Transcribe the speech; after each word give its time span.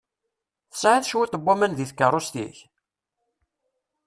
Tesɛiḍ 0.71 1.03
cwiṭ 1.07 1.33
n 1.37 1.43
waman 1.45 1.73
deg 1.75 1.87
tkeṛṛust-ik? 1.89 2.57